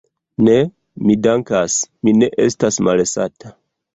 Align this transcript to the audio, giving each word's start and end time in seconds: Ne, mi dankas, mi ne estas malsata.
Ne, 0.45 0.53
mi 1.09 1.17
dankas, 1.27 1.77
mi 2.07 2.15
ne 2.21 2.31
estas 2.47 2.83
malsata. 2.89 3.55